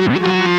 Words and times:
Mm-hmm. 0.00 0.49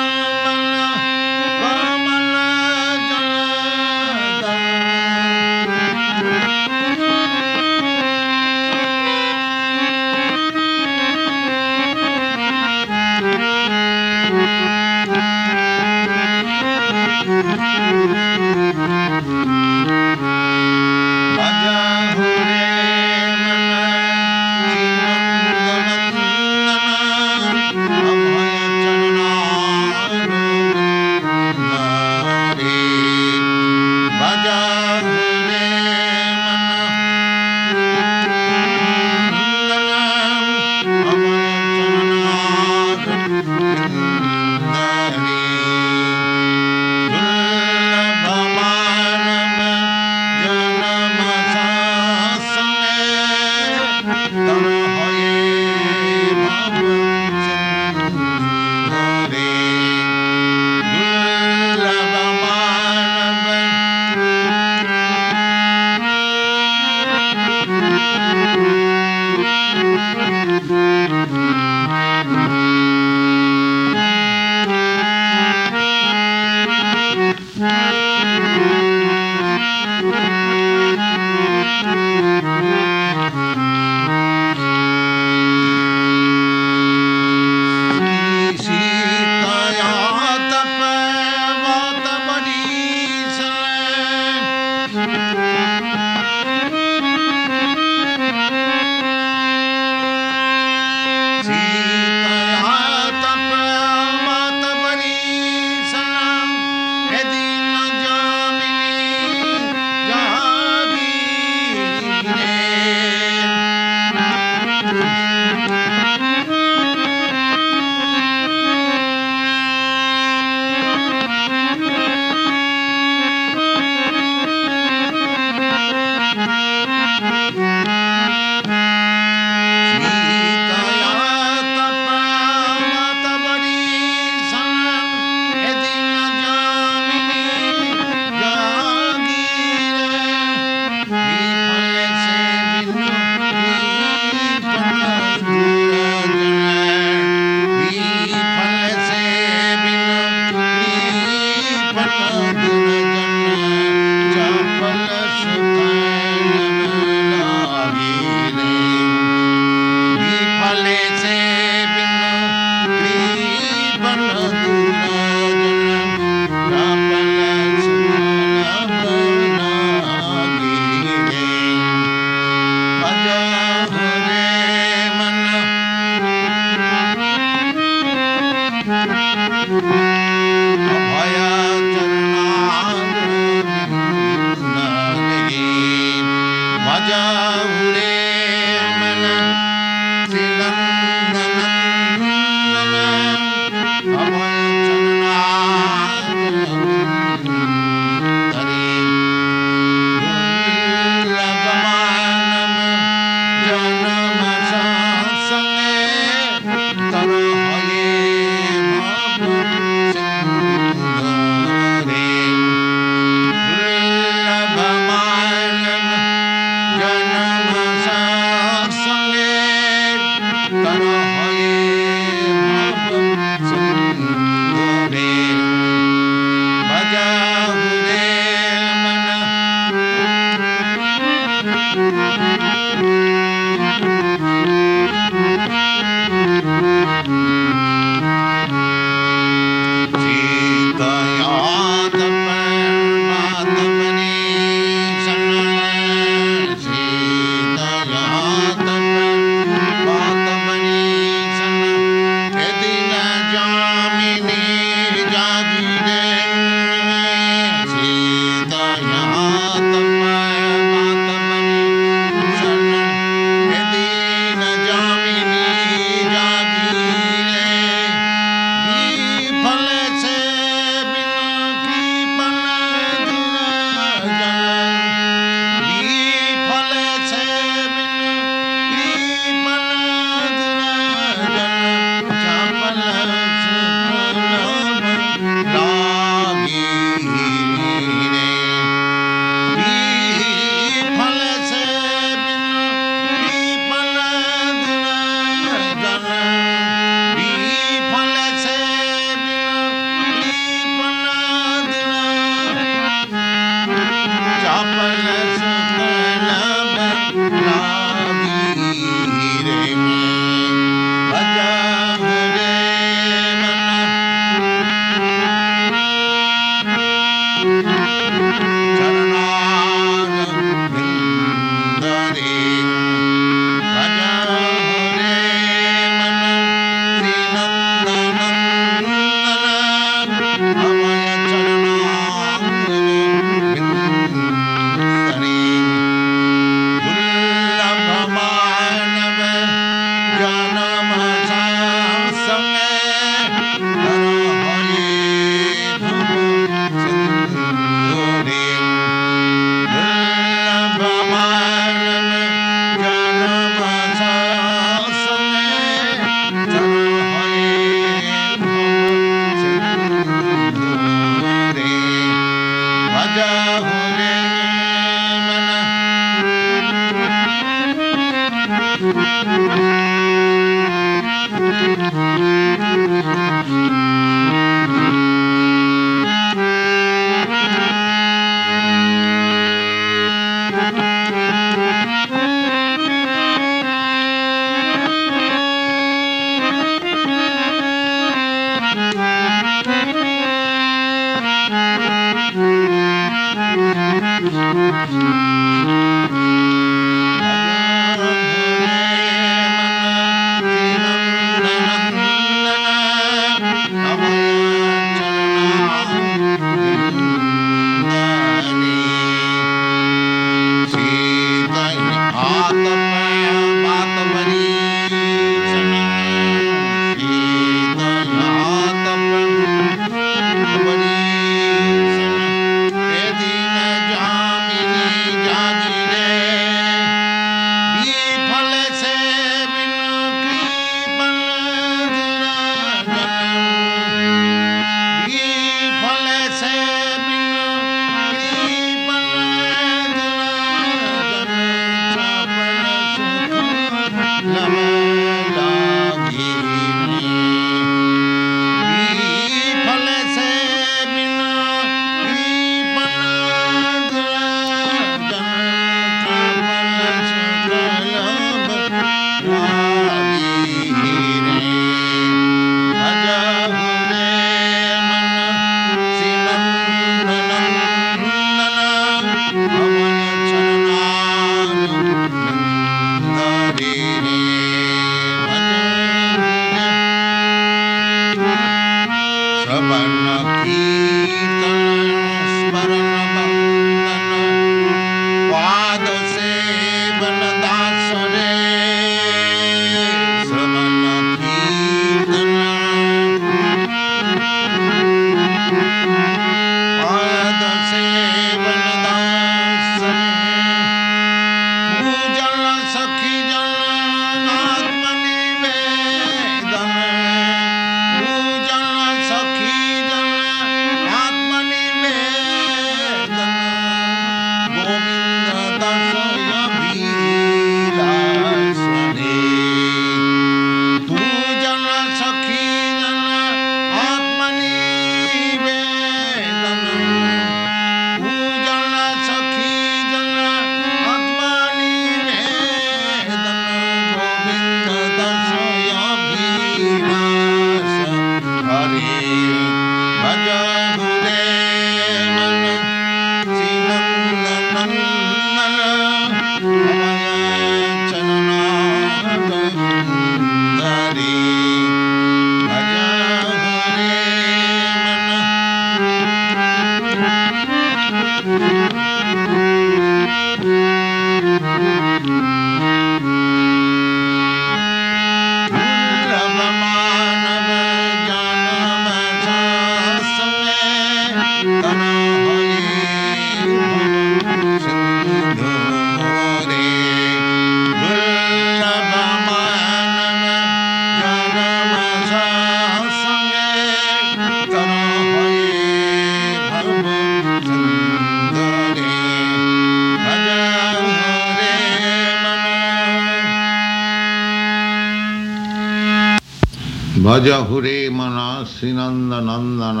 भज 597.24 597.48
हुरे 597.68 597.98
मन 598.12 598.36
श्रीनंद 598.68 599.32
नंदन 599.44 600.00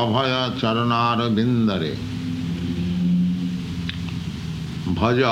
अभय 0.00 0.34
चरणार 0.60 1.28
बिंदरे 1.36 1.94
भज 4.98 5.22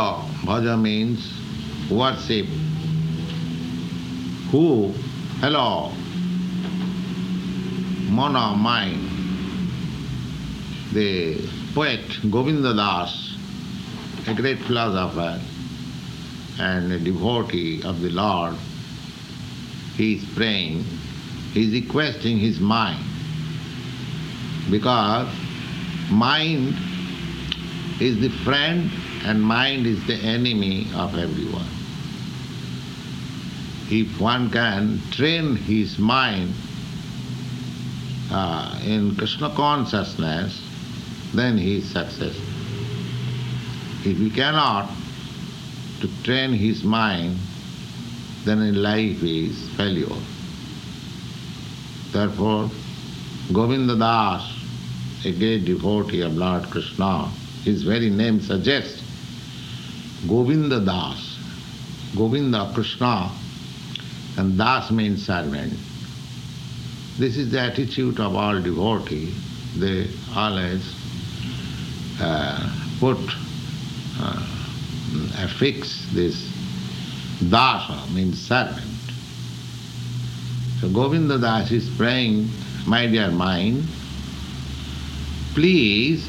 भज 0.47 0.67
means 0.83 1.27
worship 1.91 2.47
who 4.51 4.93
hello 5.41 5.93
mana 8.19 8.45
mind 8.57 9.09
the 10.93 11.11
poet 11.75 12.17
govinda 12.31 12.73
das 12.75 13.19
a 14.27 14.35
great 14.35 14.59
philosopher 14.71 15.35
and 16.59 16.93
a 16.93 16.99
devotee 16.99 17.83
of 17.83 18.01
the 18.01 18.11
lord 18.11 18.57
he 20.02 20.16
is 20.16 20.26
praying, 20.36 20.84
he 21.54 21.68
is 21.68 21.74
requesting 21.74 22.40
his 22.40 22.60
mind. 22.60 23.06
Because 24.72 25.32
mind 26.10 26.76
is 28.00 28.20
the 28.20 28.30
friend 28.44 28.90
and 29.26 29.40
mind 29.40 29.86
is 29.86 30.04
the 30.08 30.16
enemy 30.16 30.88
of 30.96 31.16
everyone. 31.16 31.68
If 33.92 34.20
one 34.20 34.50
can 34.50 35.00
train 35.12 35.56
his 35.56 36.00
mind 36.00 36.56
uh, 38.32 38.80
in 38.84 39.16
Krishna 39.16 39.52
consciousness, 39.52 40.60
then 41.36 41.60
he 41.60 41.78
is 41.78 41.88
successful. 41.88 42.44
If 44.04 44.18
he 44.18 44.32
cannot 44.32 44.90
to 46.00 46.24
train 46.24 46.54
his 46.54 46.84
mind, 46.84 47.38
then 48.46 48.62
in 48.62 48.82
life 48.82 49.24
is 49.24 49.70
failure. 49.76 50.16
Therefore, 52.12 52.70
Govinda 53.54 53.96
Das, 53.96 54.44
a 55.26 55.32
great 55.32 55.66
devotee 55.66 56.22
of 56.22 56.36
Lord 56.36 56.64
Krishna, 56.70 57.30
his 57.64 57.84
very 57.84 58.10
name 58.10 58.42
suggests 58.42 59.02
Govinda 60.28 60.80
Das. 60.80 61.38
Govinda 62.16 62.72
Krishna 62.74 63.32
and 64.38 64.58
Das 64.58 64.92
means 64.92 65.26
servant. 65.26 65.74
This 67.18 67.38
is 67.38 67.52
the 67.52 67.60
attitude 67.60 68.20
of 68.20 68.36
all 68.36 68.62
devotees. 68.62 69.34
They 69.78 70.10
always 70.36 70.96
uh, 72.20 72.70
put, 73.00 73.20
uh, 74.20 74.46
affix 75.38 76.08
this 76.14 76.51
Dasa 77.42 78.12
means 78.14 78.40
servant. 78.40 78.86
So 80.80 80.90
Govinda 80.90 81.38
Das 81.38 81.72
is 81.72 81.90
praying, 81.90 82.50
my 82.88 83.08
dear 83.08 83.32
mind, 83.32 83.84
please 85.54 86.28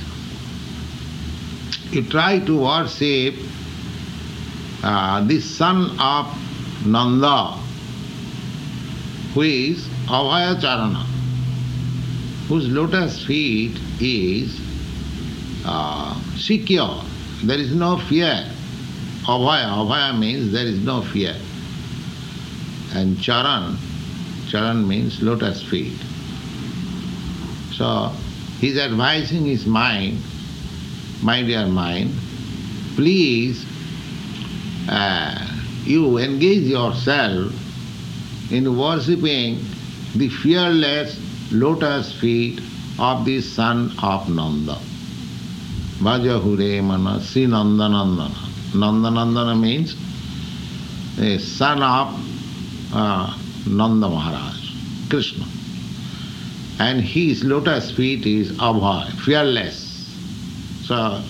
you 1.92 2.02
try 2.02 2.38
to 2.38 2.58
worship 2.58 3.34
uh, 4.82 5.22
the 5.26 5.40
son 5.40 5.90
of 6.00 6.26
Nanda, 6.86 7.52
who 9.34 9.42
is 9.42 9.86
Abhaya 10.06 10.58
Charana, 10.60 11.04
whose 12.48 12.68
lotus 12.68 13.24
feet 13.24 13.78
is 14.00 14.58
uh, 15.64 16.18
secure. 16.36 17.02
There 17.44 17.58
is 17.58 17.74
no 17.74 17.98
fear. 17.98 18.51
Abhaya, 19.26 19.66
Abhaya 19.66 20.18
means 20.18 20.52
there 20.52 20.66
is 20.66 20.80
no 20.80 21.02
fear. 21.02 21.36
And 22.94 23.20
Charan, 23.20 23.76
Charan 24.48 24.86
means 24.86 25.22
lotus 25.22 25.62
feet. 25.62 25.96
So 27.72 28.12
he's 28.60 28.76
advising 28.78 29.46
his 29.46 29.64
mind, 29.64 30.20
my 31.22 31.42
dear 31.42 31.66
mind, 31.66 32.12
please 32.96 33.64
uh, 34.88 35.46
you 35.84 36.18
engage 36.18 36.64
yourself 36.64 37.52
in 38.52 38.76
worshipping 38.76 39.64
the 40.16 40.28
fearless 40.28 41.18
lotus 41.52 42.12
feet 42.12 42.60
of 42.98 43.24
the 43.24 43.40
son 43.40 43.92
of 44.02 44.28
Nanda. 44.28 44.78
Bhajahure 46.00 46.82
mana 46.82 47.20
Sri 47.20 47.46
Nandanandana. 47.46 48.51
Nandanandana 48.72 49.58
means 49.58 49.94
a 51.18 51.38
son 51.38 51.82
of 51.82 52.94
uh, 52.94 53.36
Nanda 53.66 54.08
Maharaj, 54.08 55.08
Krishna. 55.08 55.44
And 56.78 57.00
his 57.00 57.44
lotus 57.44 57.90
feet 57.90 58.26
is 58.26 58.52
Abhay, 58.52 59.10
fearless. 59.24 60.08
So 60.86 61.22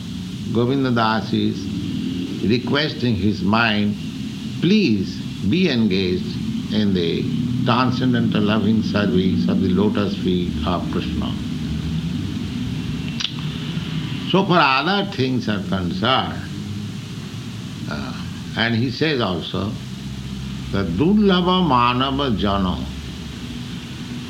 Govinda 0.52 0.90
Das 0.90 1.32
is 1.32 2.42
requesting 2.44 3.14
his 3.14 3.42
mind, 3.42 3.96
please 4.60 5.20
be 5.48 5.68
engaged 5.68 6.72
in 6.72 6.94
the 6.94 7.22
transcendental 7.64 8.42
loving 8.42 8.82
service 8.82 9.48
of 9.48 9.60
the 9.60 9.68
lotus 9.68 10.16
feet 10.16 10.52
of 10.66 10.90
Krishna. 10.92 11.32
So 14.30 14.46
for 14.46 14.58
other 14.58 15.10
things 15.10 15.48
are 15.48 15.62
concerned, 15.62 16.51
and 18.56 18.74
he 18.74 18.90
says 18.90 19.20
also 19.20 19.70
that 20.72 20.86
Dullava 20.96 21.62
Manava 21.62 22.36
Jana. 22.36 22.84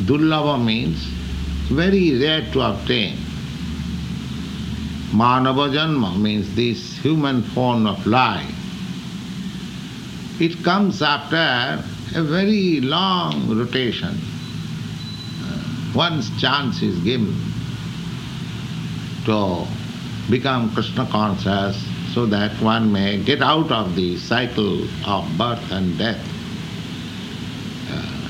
Dullava 0.05 0.63
means 0.63 0.99
very 1.69 2.19
rare 2.19 2.43
to 2.53 2.61
obtain. 2.61 3.17
Manava 5.11 5.71
Janma 5.73 6.19
means 6.21 6.55
this 6.55 6.99
human 6.99 7.43
form 7.43 7.87
of 7.87 8.07
life. 8.07 8.49
It 10.41 10.63
comes 10.65 11.03
after 11.03 11.85
a 12.15 12.23
very 12.23 12.81
long 12.81 13.57
rotation. 13.57 14.19
Uh, 15.43 15.93
once 15.95 16.31
chance 16.41 16.83
is 16.83 16.99
given 17.01 17.35
to 19.25 19.67
become 20.31 20.73
Krishna 20.75 21.07
conscious 21.07 21.92
so 22.13 22.27
that 22.27 22.53
one 22.61 22.93
may 22.93 23.19
get 23.23 23.43
out 23.43 23.71
of 23.73 23.97
the 23.97 24.17
cycle 24.19 24.85
of 25.07 25.27
birth 25.39 25.73
and 25.73 25.97
death. 25.99 26.21
Uh, 27.91 28.29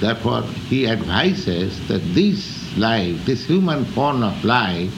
therefore, 0.00 0.42
he 0.68 0.86
advises 0.86 1.86
that 1.88 2.02
this 2.14 2.76
life, 2.76 3.24
this 3.24 3.46
human 3.46 3.84
form 3.84 4.22
of 4.22 4.44
life, 4.44 4.92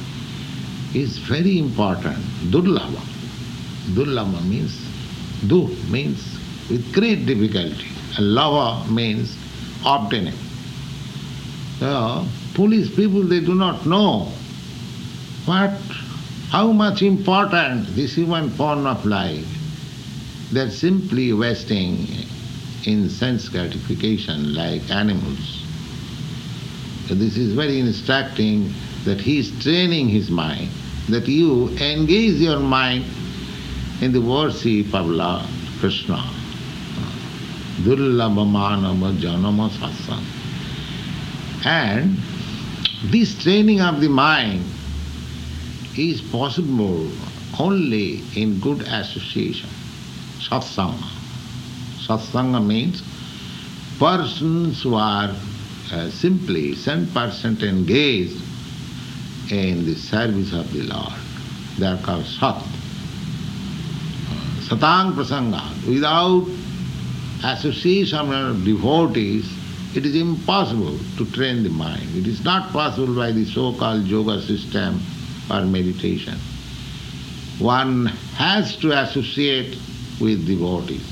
is 0.95 1.19
very 1.19 1.59
important. 1.59 2.19
Durlava. 2.51 3.03
Durlava 3.95 4.45
means, 4.49 4.75
du 5.47 5.69
means 5.91 6.39
with 6.69 6.93
great 6.93 7.27
difficulty. 7.27 7.89
And 8.17 8.35
lava 8.35 8.91
means 8.91 9.37
obtaining. 9.87 10.35
So, 11.79 12.27
foolish 12.55 12.95
people, 12.97 13.23
they 13.23 13.41
do 13.41 13.55
not 13.55 13.87
know 13.87 14.33
what, 15.45 15.79
how 16.51 16.73
much 16.73 17.03
important 17.03 17.87
this 17.95 18.15
human 18.15 18.49
form 18.51 18.87
of 18.87 19.05
life. 19.05 19.47
They're 20.51 20.71
simply 20.71 21.33
wasting 21.35 22.07
in 22.87 23.11
sense 23.11 23.51
gratification 23.51 24.55
like 24.55 24.91
animals. 24.91 25.67
This 27.11 27.37
is 27.37 27.53
very 27.53 27.81
instructing 27.81 28.73
that 29.05 29.21
he 29.21 29.39
is 29.39 29.63
training 29.63 30.09
his 30.09 30.31
mind, 30.31 30.71
that 31.09 31.29
you 31.29 31.69
engage 31.77 32.41
your 32.41 32.61
mind 32.61 33.05
in 34.01 34.13
the 34.13 34.21
worship 34.21 34.95
of 34.95 35.07
Lord 35.07 35.45
Krishna. 35.81 36.23
Durlabha 37.83 38.45
manava 38.47 39.13
janama. 39.19 39.69
And 41.67 42.17
this 43.11 43.43
training 43.43 43.83
of 43.83 44.01
the 44.01 44.09
mind 44.09 44.65
is 45.99 46.23
possible 46.23 47.11
only 47.59 48.23
in 48.37 48.61
good 48.61 48.83
association, 48.83 49.69
satsanga. 50.39 51.11
Satsanga 52.07 52.65
means 52.65 53.03
persons 53.99 54.83
who 54.83 54.95
are 54.95 55.35
uh, 55.93 56.11
simply 56.11 56.73
100% 56.73 57.63
engaged 57.63 58.41
in 59.51 59.85
the 59.87 59.95
service 59.97 60.53
of 60.53 60.73
the 60.73 60.83
Lord. 60.83 61.13
They 61.79 61.87
are 61.87 61.99
called 61.99 62.27
Sat. 62.27 62.63
Satang 64.69 65.15
Prasanga. 65.15 65.63
Without 65.89 66.47
association 67.45 68.33
of 68.33 68.65
devotees, 68.65 69.51
it 69.97 70.05
is 70.05 70.15
impossible 70.15 70.99
to 71.17 71.25
train 71.33 71.63
the 71.63 71.71
mind. 71.71 72.15
It 72.15 72.27
is 72.27 72.45
not 72.45 72.71
possible 72.73 73.15
by 73.17 73.33
the 73.33 73.45
so-called 73.45 74.05
yoga 74.05 74.41
system 74.43 75.01
or 75.51 75.63
meditation. 75.63 76.39
One 77.59 78.07
has 78.37 78.77
to 78.77 78.93
associate 78.93 79.77
with 80.21 80.47
devotees. 80.47 81.07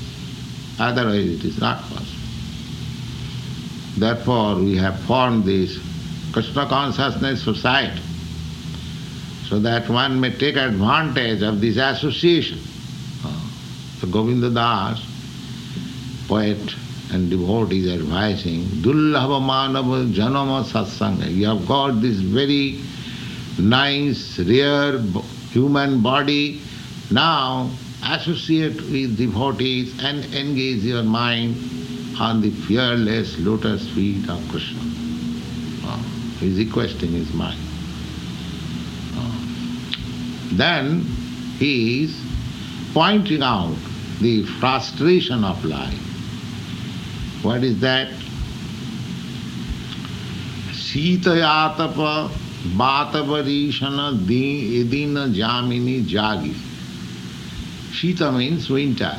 Otherwise 0.79 1.27
it 1.27 1.43
is 1.43 1.59
not 1.59 1.81
possible. 1.81 2.03
Therefore 3.97 4.55
we 4.55 4.77
have 4.77 4.99
formed 5.01 5.45
this 5.45 5.79
Krishna 6.31 6.67
Consciousness 6.67 7.43
Society 7.43 8.01
so 9.47 9.59
that 9.59 9.89
one 9.89 10.19
may 10.19 10.31
take 10.31 10.55
advantage 10.55 11.41
of 11.41 11.61
this 11.61 11.77
association. 11.77 12.59
Uh, 13.25 13.49
so 13.99 14.07
Govinda 14.07 14.49
Das, 14.49 15.01
poet 16.27 16.75
and 17.11 17.29
devotee 17.29 17.79
is 17.79 18.01
advising, 18.01 18.63
Dullabha 18.83 19.39
Manava 19.39 20.11
Janama 20.13 20.63
Satsanga. 20.63 21.33
You 21.33 21.47
have 21.47 21.65
got 21.65 22.01
this 22.01 22.17
very 22.17 22.81
nice, 23.59 24.39
rare 24.39 24.99
human 25.51 26.01
body. 26.01 26.61
Now 27.11 27.69
associate 28.05 28.75
with 28.75 29.17
devotees 29.17 29.97
and 30.03 30.23
engage 30.33 30.83
your 30.83 31.03
mind 31.03 31.55
on 32.19 32.41
the 32.41 32.51
fearless 32.51 33.37
lotus 33.39 33.89
feet 33.89 34.29
of 34.29 34.47
Krishna. 34.49 34.81
He 36.39 36.49
is 36.49 36.57
requesting 36.59 37.11
his 37.11 37.33
mind. 37.33 37.59
Then 40.51 41.01
he 41.57 42.03
is 42.03 42.23
pointing 42.93 43.41
out 43.41 43.75
the 44.21 44.43
frustration 44.59 45.43
of 45.43 45.63
life. 45.65 45.97
What 47.43 47.63
is 47.63 47.79
that? 47.81 48.09
Sitayatapa 50.71 52.31
Batavarishana 52.75 54.13
Edina 54.13 55.27
Jamini 55.27 56.03
Jagi. 56.03 56.55
Shita 57.91 58.35
means 58.35 58.69
winter. 58.69 59.15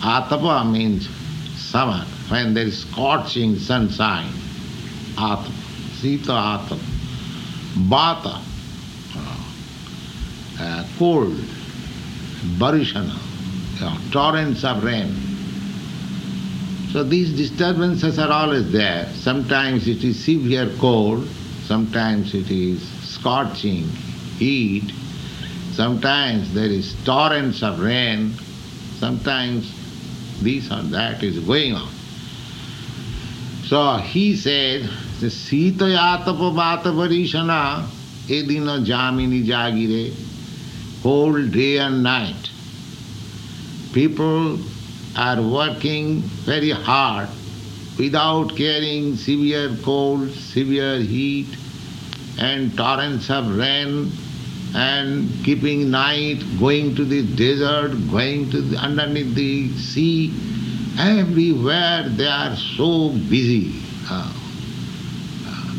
Atapa 0.00 0.70
means 0.70 1.08
summer, 1.56 2.04
when 2.28 2.54
there 2.54 2.66
is 2.66 2.80
scorching 2.80 3.56
sunshine. 3.58 4.32
Atapa. 5.16 5.52
Sita 6.00 6.32
Atapa. 6.32 6.78
Bata, 7.88 8.40
uh, 10.60 10.84
cold. 10.98 11.32
Barishana, 12.58 13.16
uh, 13.80 13.98
torrents 14.12 14.64
of 14.64 14.84
rain. 14.84 15.14
So 16.92 17.02
these 17.02 17.32
disturbances 17.32 18.18
are 18.18 18.30
always 18.30 18.70
there. 18.70 19.08
Sometimes 19.14 19.88
it 19.88 20.04
is 20.04 20.22
severe 20.22 20.70
cold, 20.78 21.26
sometimes 21.66 22.34
it 22.34 22.50
is 22.50 22.86
scorching 23.02 23.88
heat, 24.38 24.92
sometimes 25.72 26.52
there 26.54 26.66
is 26.66 26.94
torrents 27.04 27.62
of 27.62 27.80
rain, 27.80 28.32
sometimes 28.98 29.72
this 30.42 30.70
or 30.70 30.82
that 30.82 31.22
is 31.22 31.38
going 31.40 31.74
on. 31.74 31.90
So 33.64 33.96
he 33.96 34.36
said, 34.36 34.88
Sita 35.18 35.84
yatapa 35.84 36.52
vata 36.52 36.92
varishana 36.92 37.86
edina 38.28 38.78
jamini 38.84 39.44
jagire 39.46 40.12
whole 41.02 41.46
day 41.46 41.78
and 41.78 42.02
night. 42.02 42.50
People 43.92 44.58
are 45.16 45.40
working 45.40 46.20
very 46.20 46.70
hard 46.70 47.28
without 47.98 48.56
caring 48.56 49.16
severe 49.16 49.76
cold, 49.82 50.30
severe 50.30 50.98
heat, 50.98 51.46
and 52.38 52.76
torrents 52.76 53.30
of 53.30 53.56
rain, 53.56 54.10
and 54.74 55.30
keeping 55.44 55.90
night, 55.90 56.42
going 56.58 56.94
to 56.96 57.04
the 57.04 57.22
desert, 57.36 57.92
going 58.10 58.50
to 58.50 58.60
the, 58.60 58.76
underneath 58.76 59.34
the 59.34 59.68
sea. 59.78 60.32
Everywhere 60.98 62.08
they 62.08 62.26
are 62.26 62.56
so 62.56 63.10
busy. 63.10 63.80
Uh, 64.08 64.32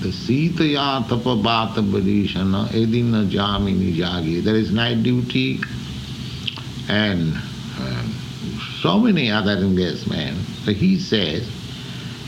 the 0.02 0.10
Sitaya 0.10 1.08
Tapa 1.08 1.36
Bata 1.36 1.82
Barishana 1.82 2.70
Edina 2.74 3.24
Jamini 3.26 3.96
Jagi. 3.96 4.44
There 4.44 4.56
is 4.56 4.72
night 4.72 5.04
duty 5.04 5.60
and 6.88 7.36
so 8.86 9.00
many 9.00 9.32
other 9.32 9.54
engagements. 9.54 10.48
So 10.64 10.72
he 10.72 11.00
says, 11.00 11.50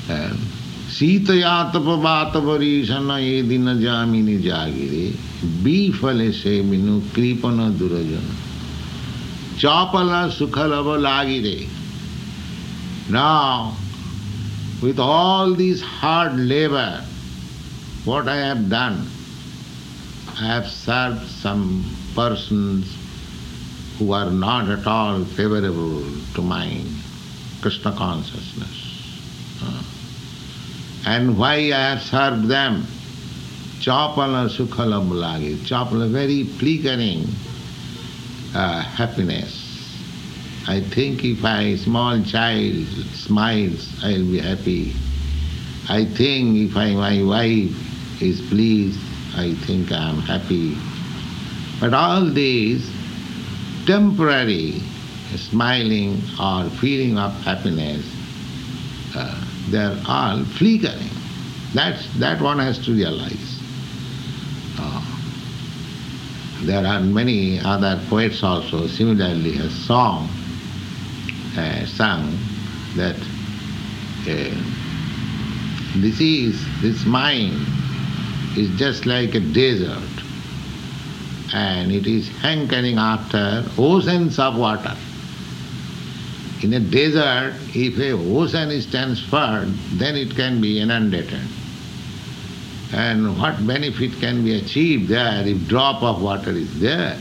शीतयातप 0.07 1.87
बातवरीशन 2.03 3.11
ये 3.21 3.41
दिन 3.43 3.79
जामिनी 3.79 4.37
जागिरे 4.37 5.07
बी 5.63 5.91
फल 5.91 6.29
से 6.31 6.61
मिनु 6.61 6.99
कृपन 7.15 7.57
दुरजन। 7.79 8.27
चापल 9.59 10.29
सुखलव 10.29 10.95
लागिरे। 10.95 11.67
Now 13.11 13.71
with 14.85 14.99
all 14.99 15.55
this 15.55 15.83
hard 15.83 16.39
labour 16.39 17.07
what 18.05 18.27
I 18.27 18.37
have 18.37 18.57
done 18.69 19.05
I 20.39 20.47
have 20.47 20.63
serve 20.69 21.27
some 21.33 21.67
person 22.17 22.83
who 24.01 24.11
are 24.13 24.31
not 24.31 24.79
at 24.79 24.87
all 24.87 25.23
favourable 25.35 26.03
to 26.35 26.41
my 26.43 26.83
Krishna 27.63 27.91
consciousness 27.91 28.85
And 31.07 31.37
why 31.37 31.71
I 31.71 31.95
have 31.95 32.01
served 32.01 32.49
them? 32.49 32.83
Chapala 33.79 34.49
sukhala 34.49 34.99
mulagi. 35.01 35.55
Chapala, 35.63 36.09
very 36.11 36.43
flickering 36.43 37.25
uh, 38.53 38.81
happiness. 38.81 39.53
I 40.67 40.81
think 40.81 41.23
if 41.23 41.45
a 41.45 41.77
small 41.77 42.21
child 42.23 42.85
smiles, 43.13 43.87
I 44.03 44.17
will 44.17 44.31
be 44.31 44.39
happy. 44.39 44.95
I 45.87 46.03
think 46.03 46.57
if 46.57 46.75
I, 46.75 46.91
my 46.91 47.23
wife 47.23 48.21
is 48.21 48.41
pleased, 48.49 48.99
I 49.37 49.53
think 49.53 49.93
I 49.93 50.09
am 50.09 50.17
happy. 50.17 50.75
But 51.79 51.93
all 51.93 52.25
these 52.25 52.91
temporary 53.85 54.81
smiling 55.37 56.21
or 56.37 56.69
feeling 56.81 57.17
of 57.17 57.31
happiness, 57.45 58.05
uh, 59.15 59.46
they 59.69 59.79
are 59.79 59.97
all 60.07 60.43
flickering. 60.43 61.09
That's, 61.73 62.07
that 62.19 62.41
one 62.41 62.59
has 62.59 62.79
to 62.85 62.91
realize. 62.91 63.59
Uh, 64.79 65.19
there 66.61 66.85
are 66.85 67.01
many 67.01 67.59
other 67.59 68.01
poets 68.09 68.43
also 68.43 68.87
similarly 68.87 69.53
have 69.53 69.71
song, 69.71 70.29
uh, 71.57 71.85
sung 71.85 72.37
that 72.95 73.15
uh, 74.27 74.55
this 75.97 76.19
is, 76.21 76.65
this 76.81 77.05
mind 77.05 77.53
is 78.57 78.69
just 78.77 79.05
like 79.05 79.35
a 79.35 79.39
desert 79.39 80.03
and 81.53 81.91
it 81.91 82.07
is 82.07 82.27
hankering 82.39 82.97
after 82.97 83.63
oceans 83.77 84.39
of 84.39 84.57
water. 84.57 84.95
In 86.63 86.73
a 86.73 86.79
desert, 86.79 87.53
if 87.75 87.99
a 87.99 88.11
ocean 88.11 88.71
is 88.71 88.85
transferred, 88.87 89.67
then 89.93 90.15
it 90.15 90.35
can 90.35 90.59
be 90.59 90.79
inundated. 90.79 91.41
And 92.93 93.37
what 93.37 93.65
benefit 93.67 94.13
can 94.19 94.43
be 94.43 94.57
achieved 94.57 95.09
there 95.09 95.45
if 95.45 95.67
drop 95.67 96.01
of 96.01 96.21
water 96.21 96.51
is 96.51 96.79
there? 96.79 97.17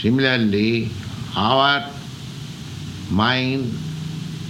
Similarly, 0.00 0.90
our 1.36 1.88
mind, 3.10 3.72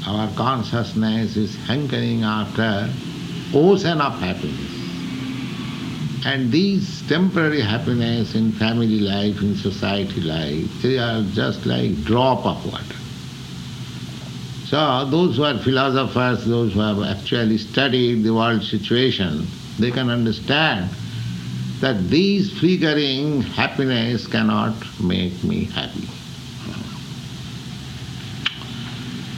our 0.07 0.29
consciousness 0.35 1.37
is 1.37 1.55
hankering 1.67 2.25
after 2.25 2.91
ocean 3.55 4.01
of 4.01 4.19
happiness. 4.19 4.73
And 6.25 6.51
these 6.51 7.07
temporary 7.09 7.61
happiness 7.61 8.35
in 8.35 8.53
family 8.53 8.99
life, 8.99 9.43
in 9.43 9.57
society 9.57 10.21
life, 10.21 10.83
they 10.83 10.99
are 10.99 11.23
just 11.33 11.67
like 11.67 12.03
drop 12.05 12.47
of 12.47 12.65
water. 12.65 13.02
So 14.73 15.05
those 15.05 15.37
who 15.37 15.45
are 15.45 15.59
philosophers, 15.59 16.47
those 16.47 16.73
who 16.73 16.81
have 16.81 17.03
actually 17.03 17.59
studied 17.59 18.25
the 18.25 18.33
world 18.33 18.63
situation, 18.63 19.47
they 19.79 19.91
can 19.91 20.09
understand 20.09 20.89
that 21.81 22.09
these 22.09 22.59
flickering 22.59 23.43
happiness 23.43 24.27
cannot 24.27 24.73
make 24.99 25.45
me 25.45 25.65
happy. 25.65 26.09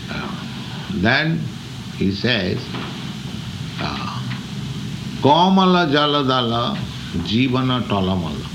Uh, 0.09 1.01
then 1.03 1.40
he 1.97 2.12
says, 2.12 2.64
uh, 3.81 4.23
Kamala 5.20 5.88
Jaladala 5.90 6.77
Jivana 7.27 7.83
Tolamala. 7.88 8.47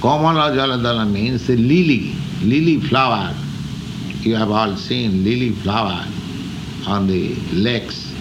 Kamala 0.00 0.52
Jaladala 0.52 1.10
means 1.10 1.50
a 1.50 1.56
lily, 1.56 2.14
lily 2.44 2.78
flower 2.78 3.34
you 4.24 4.36
have 4.36 4.50
all 4.50 4.76
seen 4.76 5.24
lily 5.24 5.50
flower 5.50 6.06
on 6.86 7.06
the 7.06 7.34
lakes. 7.52 8.12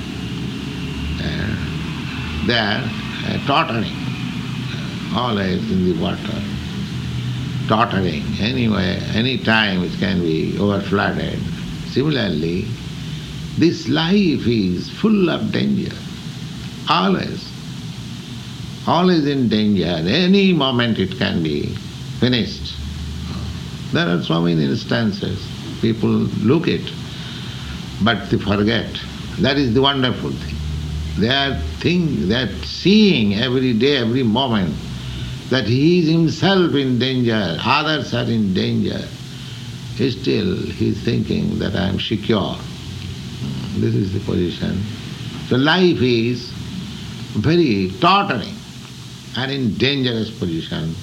Uh, 1.21 2.45
they 2.47 2.57
are 2.57 2.81
uh, 2.83 3.45
tottering, 3.45 3.93
uh, 3.93 5.13
always 5.15 5.71
in 5.71 5.85
the 5.85 6.01
water, 6.01 6.41
tottering. 7.67 8.23
Anyway, 8.39 8.99
any 9.13 9.37
time 9.37 9.83
it 9.83 9.93
can 9.99 10.21
be 10.21 10.53
overflooded. 10.53 11.39
Similarly, 11.91 12.65
this 13.59 13.87
life 13.87 14.47
is 14.47 14.89
full 14.89 15.29
of 15.29 15.51
danger, 15.51 15.95
always. 16.89 17.47
Always 18.87 19.27
in 19.27 19.47
danger. 19.47 19.85
Any 19.85 20.53
moment 20.53 20.97
it 20.97 21.15
can 21.19 21.43
be 21.43 21.67
finished. 22.19 22.73
There 23.93 24.07
are 24.07 24.23
so 24.23 24.41
many 24.41 24.63
instances 24.63 25.60
people 25.81 26.09
look 26.09 26.67
it, 26.67 26.91
but 28.03 28.29
they 28.29 28.37
forget. 28.37 28.89
That 29.39 29.57
is 29.57 29.73
the 29.73 29.81
wonderful 29.81 30.31
thing. 30.31 30.55
They 31.19 31.29
are 31.29 31.55
think, 31.79 32.27
they 32.27 32.35
are 32.35 32.47
seeing 32.63 33.35
every 33.35 33.73
day, 33.73 33.97
every 33.97 34.23
moment 34.23 34.75
that 35.49 35.65
he 35.65 35.99
is 35.99 36.07
himself 36.09 36.73
in 36.75 36.97
danger, 36.99 37.57
others 37.59 38.13
are 38.13 38.23
in 38.23 38.53
danger. 38.53 39.01
Still 39.95 40.55
he 40.57 40.89
is 40.89 41.01
thinking 41.03 41.59
that 41.59 41.75
I 41.75 41.87
am 41.89 41.99
secure. 41.99 42.55
This 43.75 43.93
is 43.93 44.13
the 44.13 44.19
position. 44.21 44.81
So 45.47 45.57
life 45.57 46.01
is 46.01 46.49
very 47.35 47.91
tottering 47.99 48.55
and 49.37 49.51
in 49.51 49.75
dangerous 49.75 50.31
position. 50.31 50.95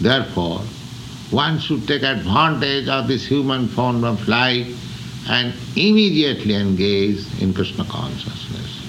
Therefore, 0.00 0.62
one 1.30 1.58
should 1.58 1.86
take 1.86 2.02
advantage 2.02 2.88
of 2.88 3.06
this 3.06 3.26
human 3.26 3.68
form 3.68 4.02
of 4.02 4.26
life 4.28 4.66
and 5.28 5.52
immediately 5.76 6.54
engage 6.54 7.20
in 7.42 7.52
Krishna 7.52 7.84
consciousness. 7.84 8.82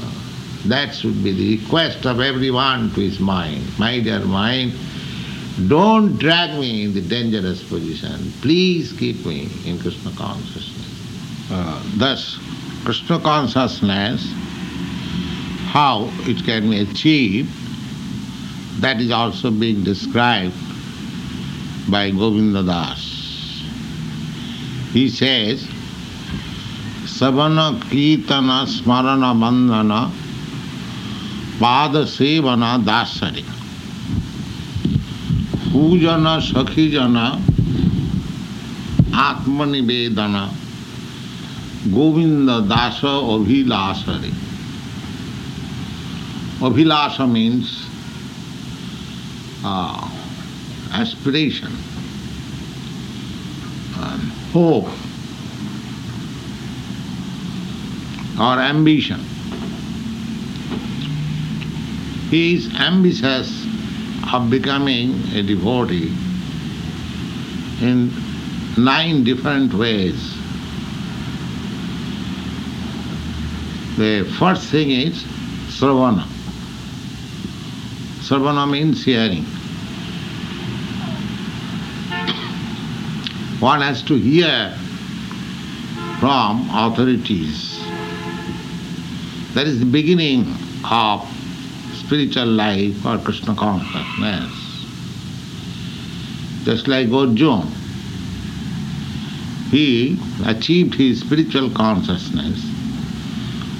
Uh, 0.00 0.68
that 0.68 0.94
should 0.94 1.22
be 1.22 1.32
the 1.32 1.58
request 1.58 2.06
of 2.06 2.20
everyone 2.20 2.90
to 2.94 3.00
his 3.00 3.20
mind. 3.20 3.62
My 3.78 4.00
dear 4.00 4.20
mind, 4.20 4.72
don't 5.68 6.16
drag 6.16 6.58
me 6.58 6.84
in 6.84 6.94
the 6.94 7.02
dangerous 7.02 7.62
position. 7.62 8.32
Please 8.40 8.92
keep 8.94 9.26
me 9.26 9.50
in 9.66 9.78
Krishna 9.78 10.12
consciousness. 10.12 11.50
Uh, 11.50 11.82
thus, 11.96 12.38
Krishna 12.84 13.20
consciousness, 13.20 14.32
how 15.66 16.08
it 16.20 16.42
can 16.44 16.70
be 16.70 16.80
achieved, 16.80 17.50
that 18.80 18.98
is 18.98 19.10
also 19.10 19.50
being 19.50 19.84
described 19.84 20.54
by 21.90 22.10
Govinda 22.10 22.62
Das. 22.62 23.02
He 24.92 25.08
says, 25.08 25.66
Savana 27.04 27.78
Kirtana 27.80 28.66
Smarana 28.66 29.32
Bandhana 29.34 30.10
Pada 31.58 32.04
Sevana 32.04 32.82
Dasari 32.82 33.44
Pujana 35.70 36.40
Sakhijana 36.40 37.40
Atmanivedana 39.10 40.48
Govinda 41.92 42.60
Dasa 42.62 43.20
Abhilasari. 43.22 44.32
Abhilasa 46.60 47.30
means 47.30 47.86
uh, 49.64 50.11
aspiration 50.92 51.72
and 53.96 54.22
hope 54.52 54.88
or 58.40 58.58
ambition. 58.60 59.20
He 62.30 62.54
is 62.54 62.74
ambitious 62.74 63.66
of 64.32 64.48
becoming 64.48 65.20
a 65.34 65.42
devotee 65.42 66.14
in 67.82 68.10
nine 68.78 69.24
different 69.24 69.74
ways. 69.74 70.34
The 73.98 74.24
first 74.38 74.68
thing 74.68 74.90
is 74.90 75.22
sravana. 75.68 76.26
Sravana 78.22 78.70
means 78.70 79.04
hearing. 79.04 79.44
One 83.62 83.80
has 83.80 84.02
to 84.02 84.16
hear 84.16 84.76
from 86.18 86.68
authorities. 86.72 87.80
That 89.54 89.68
is 89.68 89.78
the 89.78 89.86
beginning 89.86 90.52
of 90.90 91.24
spiritual 91.94 92.46
life 92.46 93.06
or 93.06 93.18
Krishna 93.18 93.54
consciousness. 93.54 94.50
Just 96.64 96.88
like 96.88 97.12
Arjuna, 97.12 97.64
he 99.70 100.18
achieved 100.44 100.94
his 100.96 101.20
spiritual 101.20 101.70
consciousness 101.70 102.60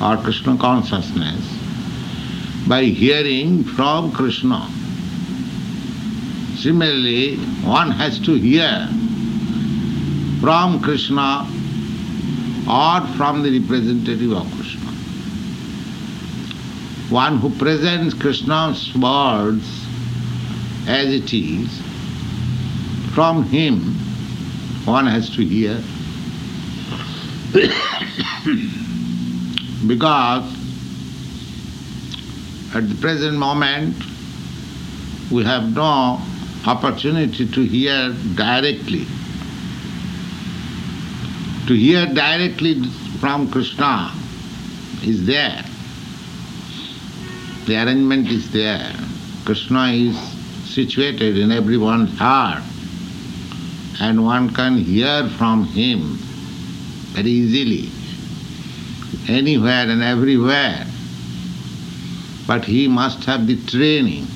or 0.00 0.16
Krishna 0.18 0.56
consciousness 0.58 1.58
by 2.68 2.84
hearing 2.84 3.64
from 3.64 4.12
Krishna. 4.12 4.70
Similarly, 6.54 7.38
one 7.64 7.90
has 7.90 8.20
to 8.20 8.34
hear 8.34 8.88
from 10.42 10.82
Krishna 10.82 11.46
or 12.68 13.06
from 13.16 13.44
the 13.44 13.60
representative 13.60 14.32
of 14.32 14.52
Krishna. 14.56 14.90
One 17.14 17.38
who 17.38 17.48
presents 17.50 18.12
Krishna's 18.12 18.92
words 18.96 19.86
as 20.88 21.14
it 21.14 21.32
is, 21.32 21.80
from 23.14 23.44
him 23.44 23.94
one 24.84 25.06
has 25.06 25.30
to 25.36 25.44
hear. 25.44 25.80
Because 29.86 30.42
at 32.74 32.88
the 32.88 32.96
present 33.00 33.36
moment 33.36 33.94
we 35.30 35.44
have 35.44 35.72
no 35.72 36.20
opportunity 36.66 37.48
to 37.48 37.62
hear 37.62 38.12
directly. 38.34 39.06
To 41.72 41.78
hear 41.78 42.04
directly 42.04 42.84
from 43.18 43.50
Krishna 43.50 44.12
is 45.06 45.24
there. 45.24 45.64
The 47.64 47.82
arrangement 47.82 48.28
is 48.28 48.50
there. 48.52 48.94
Krishna 49.46 49.86
is 49.86 50.14
situated 50.68 51.38
in 51.38 51.50
everyone's 51.50 52.18
heart 52.18 52.62
and 54.00 54.22
one 54.22 54.52
can 54.52 54.76
hear 54.76 55.26
from 55.38 55.64
him 55.64 56.18
very 57.16 57.30
easily, 57.30 57.88
anywhere 59.34 59.88
and 59.88 60.02
everywhere. 60.02 60.84
But 62.46 62.66
he 62.66 62.86
must 62.86 63.24
have 63.24 63.46
the 63.46 63.56
training 63.64 64.26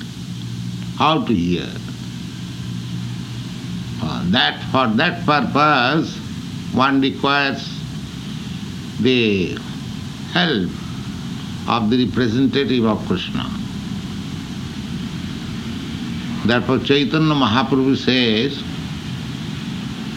how 0.97 1.23
to 1.23 1.33
hear. 1.35 1.69
Uh, 4.01 4.23
that 4.31 4.59
for 4.71 4.87
that 4.97 5.23
purpose 5.23 6.16
one 6.77 7.01
requires 7.01 7.63
the 9.01 9.57
help 10.31 10.69
of 11.67 11.89
the 11.89 12.05
representative 12.05 12.85
of 12.85 13.05
Krishna. 13.07 13.45
Therefore 16.45 16.79
Chaitanya 16.79 17.35
Mahaprabhu 17.35 17.97
says 17.97 18.63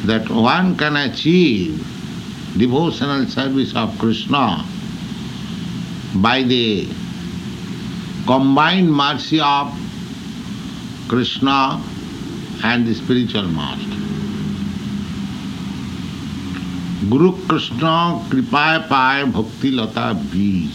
that 0.07 0.29
one 0.31 0.77
can 0.77 0.97
achieve 0.97 1.79
devotional 2.57 3.27
service 3.27 3.75
of 3.75 3.99
Krishna 3.99 4.65
by 6.17 6.43
the 6.43 6.87
combined 8.27 8.93
mercy 8.93 9.41
of 9.41 9.75
Krishna 11.09 11.83
and 12.63 12.87
the 12.87 12.95
spiritual 12.95 13.49
master. 13.49 13.90
गुरु 17.09 17.31
कृष्ण 17.31 17.89
कृपाए 18.31 18.79
पाए 18.79 19.23
भक्ति 19.25 19.71
लता 19.71 20.13
बीज। 20.13 20.73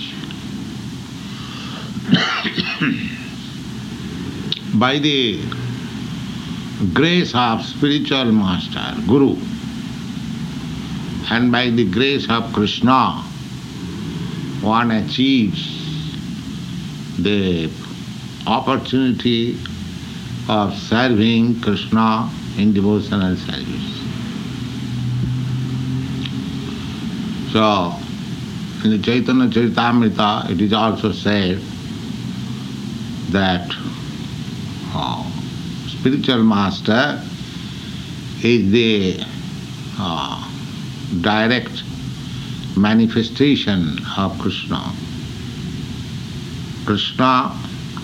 By 4.75 4.99
the 4.99 5.11
grace 6.95 7.35
of 7.35 7.61
spiritual 7.65 8.31
master 8.31 9.05
guru 9.07 9.29
and 11.31 11.51
by 11.51 11.71
the 11.71 11.87
grace 11.91 12.29
of 12.29 12.53
Krishna 12.55 12.97
one 14.63 14.91
achieve 14.91 15.53
the 17.19 17.69
opportunity 18.47 19.39
of 20.49 20.73
serving 20.79 21.55
Krishna 21.63 22.07
in 22.59 22.73
devotional 22.73 23.35
service 23.35 24.04
So, 27.55 27.93
in 28.83 28.89
the 28.89 28.99
Chaitanya 28.99 29.47
Charitamrita, 29.47 30.49
it 30.51 30.59
is 30.59 30.73
also 30.73 31.13
said 31.13 31.61
that 33.29 33.73
uh, 34.93 35.23
spiritual 35.87 36.43
master 36.43 37.23
is 38.43 38.71
the 38.73 39.23
uh, 39.97 40.51
direct 41.21 41.81
manifestation 42.75 43.99
of 44.17 44.37
Krishna. 44.37 44.91
Krishna 46.85 47.57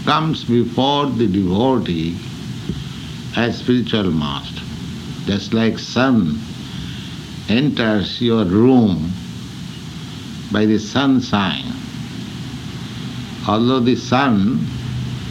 comes 0.05 0.45
before 0.45 1.07
the 1.07 1.27
devotee 1.27 2.17
as 3.35 3.59
spiritual 3.59 4.11
master. 4.11 4.61
Just 5.25 5.53
like 5.53 5.77
sun 5.77 6.39
enters 7.49 8.21
your 8.21 8.45
room 8.45 9.11
by 10.51 10.65
the 10.65 10.77
sun 10.77 11.21
sign. 11.21 11.63
Although 13.47 13.79
the 13.79 13.95
sun 13.95 14.65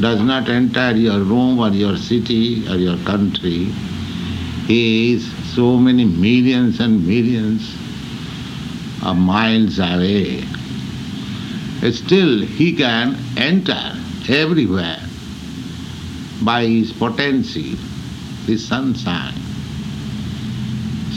does 0.00 0.20
not 0.20 0.48
enter 0.48 0.96
your 0.96 1.20
room 1.20 1.58
or 1.58 1.68
your 1.68 1.96
city 1.96 2.66
or 2.68 2.76
your 2.76 2.96
country, 3.04 3.66
he 4.66 5.14
is 5.14 5.30
so 5.54 5.76
many 5.76 6.04
millions 6.04 6.80
and 6.80 7.06
millions 7.06 7.74
of 9.02 9.16
miles 9.16 9.78
away. 9.78 10.44
Still, 11.90 12.40
he 12.40 12.76
can 12.76 13.16
enter 13.36 13.96
everywhere 14.28 15.00
by 16.42 16.64
his 16.64 16.92
potency, 16.92 17.76
the 18.46 18.56
sun 18.56 18.94
sign. 18.94 19.34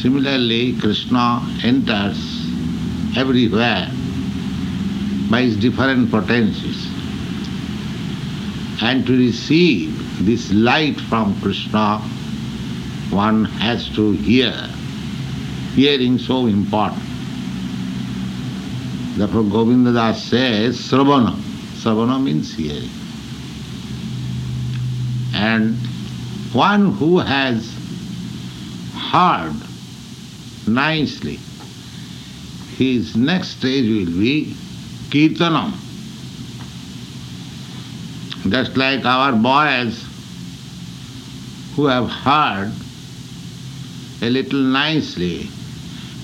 Similarly, 0.02 0.74
Krishna 0.80 1.42
enters 1.64 2.33
everywhere 3.16 3.90
by 5.30 5.42
its 5.42 5.56
different 5.56 6.12
potencies. 6.12 6.88
And 8.82 9.06
to 9.08 9.18
receive 9.18 10.26
this 10.26 10.52
light 10.52 11.00
from 11.00 11.40
Krishna, 11.42 12.00
one 13.10 13.46
has 13.46 13.88
to 13.96 14.12
hear. 14.12 14.52
Hearing 15.76 16.18
so 16.18 16.48
important. 16.48 17.02
Therefore 19.16 19.44
Govinda 19.44 19.94
Das 19.94 20.24
says 20.24 20.80
Sravana. 20.80 21.36
Sravana 21.82 22.22
means 22.22 22.54
hearing. 22.54 22.90
And 25.36 25.76
one 26.54 26.94
who 26.94 27.20
has 27.20 27.74
heard 28.96 29.56
nicely, 30.68 31.40
his 32.78 33.16
next 33.16 33.58
stage 33.60 33.88
will 33.90 34.20
be 34.20 34.56
Kirtanam. 35.10 35.74
Just 38.50 38.76
like 38.76 39.06
our 39.06 39.32
boys 39.32 40.04
who 41.76 41.86
have 41.86 42.10
heard 42.10 42.72
a 44.22 44.30
little 44.30 44.60
nicely, 44.60 45.50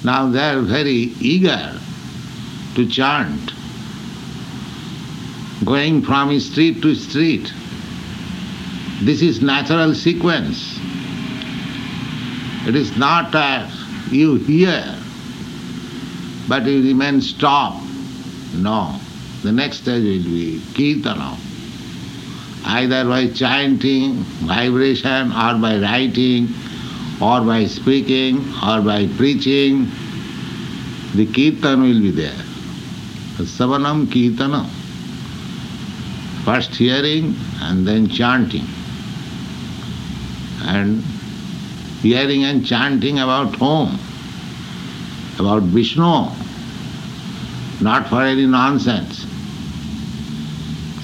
now 0.04 0.30
they 0.30 0.50
are 0.50 0.62
very 0.62 1.14
eager 1.20 1.80
to 2.76 2.88
chant, 2.88 3.54
going 5.66 6.02
from 6.02 6.40
street 6.40 6.82
to 6.82 6.96
street. 6.96 7.54
This 9.02 9.22
is 9.22 9.42
natural 9.42 9.94
sequence. 9.94 10.78
It 12.68 12.76
is 12.76 12.98
not 12.98 13.34
as 13.34 13.74
you 14.12 14.36
hear, 14.36 14.98
but 16.50 16.66
you 16.66 16.82
remain 16.82 17.22
stopped. 17.22 17.86
No. 18.56 19.00
The 19.44 19.52
next 19.52 19.84
stage 19.84 20.26
will 20.26 20.32
be 20.32 20.60
kirtana. 20.74 21.38
Either 22.66 23.06
by 23.06 23.30
chanting, 23.30 24.16
vibration, 24.44 25.32
or 25.32 25.54
by 25.60 25.80
writing, 25.80 26.50
or 27.22 27.42
by 27.42 27.66
speaking, 27.68 28.40
or 28.68 28.82
by 28.82 29.08
preaching, 29.16 29.88
the 31.16 31.26
kirtan 31.28 31.82
will 31.82 32.02
be 32.02 32.12
there. 32.12 32.42
Sravanam 33.38 34.08
kirtanam. 34.08 34.68
First 36.44 36.76
hearing 36.76 37.36
and 37.62 37.88
then 37.88 38.10
chanting. 38.10 38.66
And 40.64 41.02
hearing 42.02 42.44
and 42.44 42.66
chanting 42.66 43.20
about 43.20 43.56
whom? 43.56 43.98
About 45.40 45.64
Vishnu, 45.64 46.04
not 47.82 48.08
for 48.10 48.22
any 48.22 48.46
nonsense. 48.46 49.26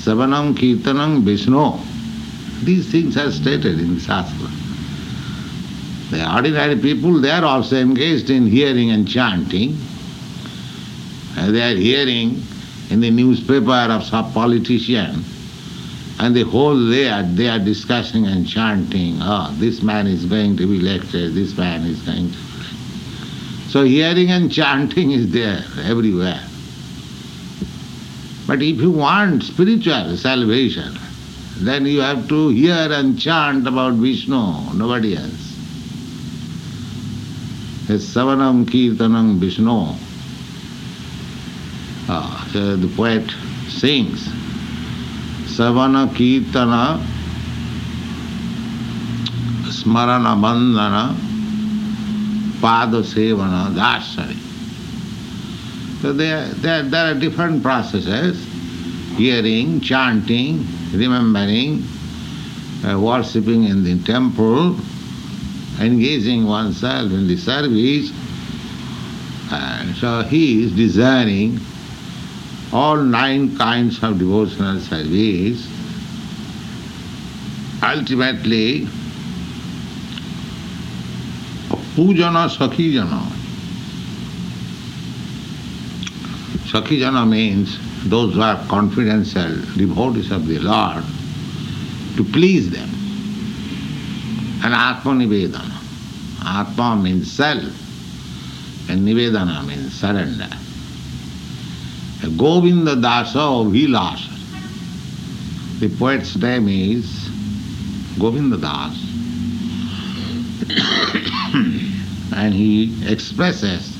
Sravanam 0.03 0.53
Kirtanam 0.55 1.23
Vishnu. 1.23 1.79
These 2.65 2.91
things 2.91 3.17
are 3.17 3.31
stated 3.31 3.79
in 3.79 3.97
Shastra. 3.97 4.49
The 6.11 6.35
ordinary 6.35 6.75
people, 6.75 7.19
they 7.21 7.31
are 7.31 7.45
also 7.45 7.77
engaged 7.77 8.29
in 8.29 8.45
hearing 8.47 8.91
and 8.91 9.07
chanting. 9.07 9.77
And 11.37 11.55
they 11.55 11.73
are 11.73 11.75
hearing 11.75 12.41
in 12.89 12.99
the 12.99 13.11
newspaper 13.11 13.71
of 13.71 14.03
some 14.03 14.31
politician, 14.33 15.23
and 16.19 16.35
the 16.35 16.43
whole 16.43 16.89
day 16.89 17.23
they 17.33 17.49
are 17.49 17.59
discussing 17.59 18.25
and 18.27 18.47
chanting, 18.47 19.17
oh, 19.21 19.53
this 19.59 19.81
man 19.81 20.07
is 20.07 20.25
going 20.25 20.55
to 20.57 20.67
be 20.67 20.79
elected, 20.79 21.33
this 21.33 21.57
man 21.57 21.85
is 21.85 22.01
going 22.01 22.31
to. 22.31 22.54
So 23.75 23.83
hearing 23.83 24.31
and 24.31 24.49
chanting 24.49 25.11
is 25.11 25.33
there 25.33 25.61
everywhere. 25.83 26.41
But 28.47 28.61
if 28.61 28.79
you 28.79 28.89
want 28.89 29.43
spiritual 29.43 30.15
salvation, 30.15 30.97
then 31.57 31.85
you 31.85 31.99
have 31.99 32.29
to 32.29 32.47
hear 32.51 32.87
and 32.89 33.19
chant 33.19 33.67
about 33.67 33.95
Vishnu, 33.95 34.75
nobody 34.75 35.17
else. 35.17 35.57
Sravanam 37.89 38.63
Kirtanam 38.63 39.39
Vishnu. 39.39 39.93
Ah, 42.07 42.47
so 42.53 42.77
the 42.77 42.87
poet 42.95 43.29
sings 43.67 44.23
Sravana 45.51 46.07
Kirtana 46.15 47.05
Smarana 49.67 50.39
Bandhana 50.39 51.24
Pada 52.61 53.03
Sevana 53.03 53.73
Dasari. 53.73 54.37
So 56.01 56.13
there, 56.13 56.45
there, 56.55 56.83
there 56.83 57.11
are 57.11 57.19
different 57.19 57.63
processes 57.63 58.43
hearing, 59.17 59.81
chanting, 59.81 60.67
remembering, 60.93 61.83
uh, 62.85 62.99
worshipping 62.99 63.63
in 63.63 63.83
the 63.83 63.97
temple, 64.03 64.77
engaging 65.79 66.45
oneself 66.45 67.11
in 67.11 67.27
the 67.27 67.37
service. 67.37 68.11
And 69.51 69.95
so 69.95 70.21
he 70.23 70.63
is 70.63 70.71
desiring 70.73 71.59
all 72.73 72.97
nine 72.97 73.57
kinds 73.57 74.03
of 74.03 74.19
devotional 74.19 74.79
service. 74.79 75.67
Ultimately, 77.81 78.87
pujana 81.95 82.49
sakhijana. 82.49 83.21
Sakhijana 86.67 87.27
means 87.27 87.79
those 88.09 88.33
who 88.35 88.41
are 88.41 88.61
confidential 88.67 89.55
devotees 89.77 90.31
of 90.31 90.45
the 90.45 90.59
Lord, 90.59 91.03
to 92.17 92.23
please 92.23 92.69
them. 92.69 92.89
And 94.63 94.73
Atma 94.73 95.11
Nivedana. 95.13 95.71
Atma 96.45 96.95
means 97.01 97.31
self, 97.31 97.63
and 98.89 99.07
Nivedana 99.07 99.65
means 99.65 99.93
surrender. 99.93 100.49
Govinda 102.37 102.95
Dasa 102.95 103.65
Vilasa. 103.71 104.31
The 105.79 105.89
poet's 105.97 106.35
name 106.35 106.67
is 106.67 107.29
Govinda 108.19 108.57
Das. 108.57 108.95
and 112.35 112.53
he 112.53 112.93
expresses 113.09 113.95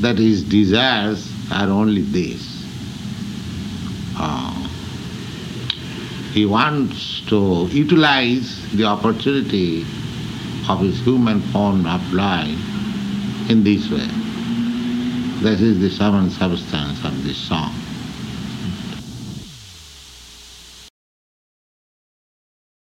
that 0.00 0.18
his 0.18 0.42
desires 0.42 1.32
are 1.52 1.68
only 1.68 2.02
this. 2.02 2.64
Uh, 4.16 4.68
he 6.32 6.44
wants 6.44 7.20
to 7.28 7.68
utilize 7.70 8.70
the 8.72 8.84
opportunity 8.84 9.82
of 10.68 10.80
his 10.80 11.00
human 11.00 11.40
form 11.52 11.86
of 11.86 12.12
life 12.12 12.58
in 13.48 13.62
this 13.62 13.88
way. 13.90 14.08
This 15.40 15.60
is 15.60 15.78
the 15.78 15.90
sum 15.90 16.16
and 16.16 16.32
substance 16.32 17.04
of 17.04 17.22
this 17.22 17.36
song. 17.36 17.83